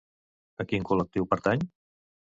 A 0.63 0.65
quin 0.71 0.87
col·lectiu 0.93 1.31
pertany? 1.35 1.69